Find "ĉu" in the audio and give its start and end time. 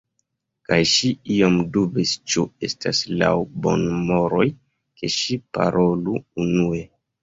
2.33-2.47